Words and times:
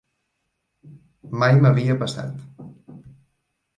Mai 1.43 1.59
m'havia 1.65 1.99
passat. 2.05 2.43